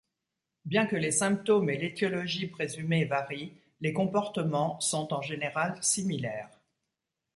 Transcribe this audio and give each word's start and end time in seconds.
Bien 0.65 0.87
que 0.87 0.95
les 0.95 1.11
symptômes 1.11 1.69
et 1.69 1.77
l'étiologie 1.77 2.47
présumée 2.47 3.05
varient, 3.05 3.53
les 3.81 3.93
comportements 3.93 4.79
sont, 4.79 5.13
en 5.13 5.21
général, 5.21 5.77
similaires. 5.83 6.49